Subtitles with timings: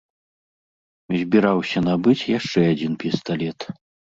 [1.19, 3.59] Збіраўся набыць яшчэ адзін пісталет.